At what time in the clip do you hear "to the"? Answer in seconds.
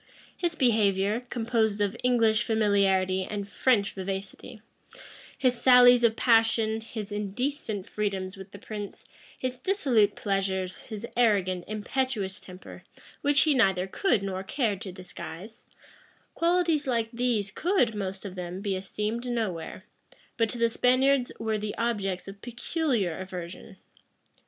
20.49-20.71